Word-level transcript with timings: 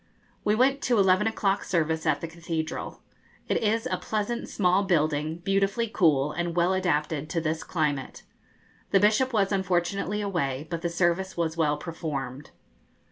We 0.43 0.55
went 0.55 0.81
to 0.81 0.97
eleven 0.97 1.27
o'clock 1.27 1.63
service 1.63 2.07
at 2.07 2.21
the 2.21 2.27
cathedral. 2.27 3.03
It 3.47 3.57
is 3.61 3.85
a 3.85 3.99
pleasant 3.99 4.49
small 4.49 4.83
building, 4.83 5.35
beautifully 5.45 5.87
cool, 5.87 6.31
and 6.31 6.55
well 6.55 6.73
adapted 6.73 7.29
to 7.29 7.39
this 7.39 7.63
climate. 7.63 8.23
The 8.89 8.99
Bishop 8.99 9.31
was 9.31 9.51
unfortunately 9.51 10.19
away, 10.19 10.65
but 10.71 10.81
the 10.81 10.89
service 10.89 11.37
was 11.37 11.55
well 11.55 11.77
performed. 11.77 12.49